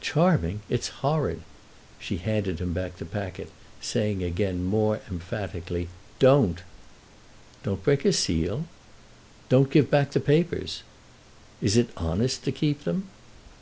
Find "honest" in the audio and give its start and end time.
11.96-12.44